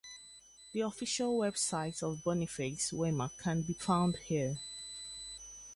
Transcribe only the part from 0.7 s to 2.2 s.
The official website